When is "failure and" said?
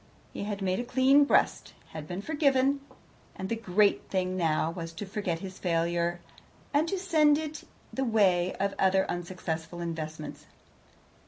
5.59-6.87